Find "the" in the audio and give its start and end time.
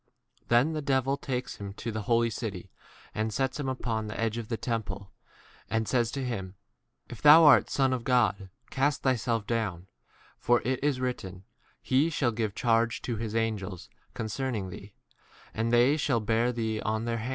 0.73-0.81, 1.91-2.01, 4.07-4.15, 4.47-4.57